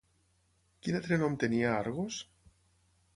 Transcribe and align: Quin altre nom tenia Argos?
Quin 0.85 0.97
altre 0.99 1.19
nom 1.23 1.37
tenia 1.45 1.75
Argos? 1.83 2.17